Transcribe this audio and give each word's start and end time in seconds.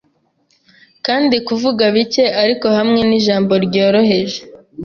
Kandi 1.05 1.35
kuvuga 1.47 1.83
bike 1.95 2.25
ariko 2.43 2.65
hamwe 2.77 2.99
nijambo 3.09 3.53
ryoroheje 3.65 4.39